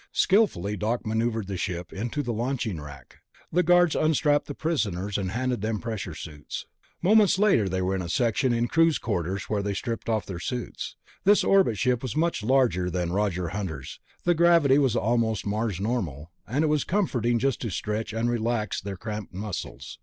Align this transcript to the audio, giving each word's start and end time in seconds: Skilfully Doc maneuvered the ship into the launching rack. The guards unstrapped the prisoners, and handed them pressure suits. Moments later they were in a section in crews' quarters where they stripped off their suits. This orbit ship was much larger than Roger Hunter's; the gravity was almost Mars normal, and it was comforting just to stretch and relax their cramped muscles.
Skilfully 0.13 0.75
Doc 0.75 1.05
maneuvered 1.05 1.45
the 1.45 1.57
ship 1.57 1.93
into 1.93 2.23
the 2.23 2.33
launching 2.33 2.81
rack. 2.81 3.19
The 3.51 3.61
guards 3.61 3.95
unstrapped 3.95 4.47
the 4.47 4.55
prisoners, 4.55 5.15
and 5.15 5.29
handed 5.29 5.61
them 5.61 5.79
pressure 5.79 6.15
suits. 6.15 6.65
Moments 7.03 7.37
later 7.37 7.69
they 7.69 7.83
were 7.83 7.93
in 7.95 8.01
a 8.01 8.09
section 8.09 8.51
in 8.51 8.67
crews' 8.67 8.97
quarters 8.97 9.43
where 9.43 9.61
they 9.61 9.75
stripped 9.75 10.09
off 10.09 10.25
their 10.25 10.39
suits. 10.39 10.95
This 11.23 11.43
orbit 11.43 11.77
ship 11.77 12.01
was 12.01 12.15
much 12.15 12.41
larger 12.41 12.89
than 12.89 13.13
Roger 13.13 13.49
Hunter's; 13.49 13.99
the 14.23 14.33
gravity 14.33 14.79
was 14.79 14.95
almost 14.95 15.45
Mars 15.45 15.79
normal, 15.79 16.31
and 16.47 16.63
it 16.63 16.67
was 16.67 16.83
comforting 16.83 17.37
just 17.37 17.61
to 17.61 17.69
stretch 17.69 18.11
and 18.11 18.27
relax 18.27 18.81
their 18.81 18.97
cramped 18.97 19.35
muscles. 19.35 19.99